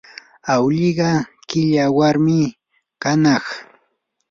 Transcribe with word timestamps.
awlliqa 0.53 1.09
qilla 1.49 1.83
warmi 1.97 2.39
kanaq. 3.03 3.45